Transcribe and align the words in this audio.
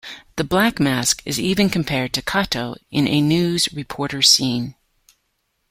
The 0.37 0.43
Black 0.43 0.79
Mask 0.79 1.21
is 1.27 1.39
even 1.39 1.69
compared 1.69 2.11
to 2.13 2.23
Kato 2.23 2.73
in 2.89 3.07
a 3.07 3.21
news 3.21 3.71
reporter 3.71 4.23
scene. 4.23 4.73